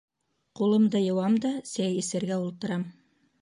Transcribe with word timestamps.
Ҡулымды 0.59 1.01
йыуам 1.07 1.35
да 1.43 1.51
сәй 1.73 2.01
эсергә 2.01 2.41
ултырам. 2.47 2.89